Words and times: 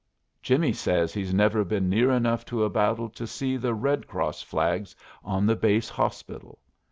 Jimmy 0.41 0.73
says 0.73 1.13
he's 1.13 1.31
never 1.31 1.63
been 1.63 1.87
near 1.87 2.09
enough 2.09 2.43
to 2.45 2.63
a 2.63 2.71
battle 2.71 3.07
to 3.09 3.27
see 3.27 3.55
the 3.55 3.75
red 3.75 4.07
cross 4.07 4.41
flags 4.41 4.95
on 5.23 5.45
the 5.45 5.55
base 5.55 5.89
hospital. 5.89 6.57